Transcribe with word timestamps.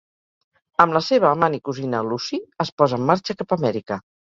Amb 0.85 0.95
la 0.97 1.01
seva 1.09 1.29
amant 1.33 1.59
i 1.59 1.63
cosina, 1.71 2.03
Lucy, 2.11 2.43
es 2.69 2.77
posa 2.83 3.03
en 3.03 3.09
marxa 3.15 3.41
cap 3.41 3.61
a 3.61 3.65
Amèrica. 3.65 4.07